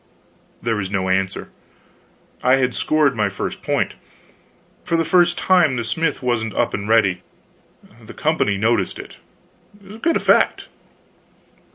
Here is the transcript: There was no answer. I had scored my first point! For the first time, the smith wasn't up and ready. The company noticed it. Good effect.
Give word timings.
There 0.63 0.77
was 0.77 0.89
no 0.89 1.09
answer. 1.09 1.49
I 2.41 2.55
had 2.55 2.73
scored 2.73 3.15
my 3.15 3.29
first 3.29 3.61
point! 3.61 3.93
For 4.83 4.97
the 4.97 5.05
first 5.05 5.37
time, 5.37 5.75
the 5.75 5.83
smith 5.83 6.23
wasn't 6.23 6.55
up 6.55 6.73
and 6.73 6.89
ready. 6.89 7.21
The 8.03 8.15
company 8.15 8.57
noticed 8.57 8.97
it. 8.97 9.17
Good 10.01 10.15
effect. 10.17 10.69